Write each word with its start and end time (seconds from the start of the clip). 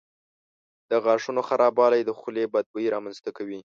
د 0.89 0.91
غاښونو 1.03 1.41
خرابوالی 1.47 2.01
د 2.05 2.11
خولې 2.19 2.45
بد 2.53 2.65
بوی 2.73 2.85
رامنځته 2.95 3.29
کوي. 3.37 3.59